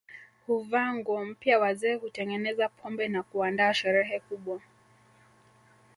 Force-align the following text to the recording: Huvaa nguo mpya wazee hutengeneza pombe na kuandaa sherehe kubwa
Huvaa 0.47 0.93
nguo 0.93 1.25
mpya 1.25 1.59
wazee 1.59 1.93
hutengeneza 1.95 2.69
pombe 2.69 3.07
na 3.07 3.23
kuandaa 3.23 3.73
sherehe 3.73 4.19
kubwa 4.19 4.61